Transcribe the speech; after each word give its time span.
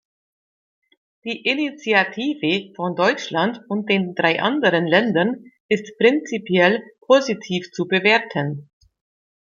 Die 1.25 1.43
Initiative 1.45 2.73
von 2.75 2.95
Deutschland 2.95 3.61
und 3.69 3.87
den 3.87 4.15
drei 4.15 4.41
anderen 4.41 4.87
Ländern 4.87 5.51
ist 5.67 5.95
prinzipiell 5.99 6.81
positiv 7.07 7.69
zu 7.71 7.85
bewerten. 7.87 8.71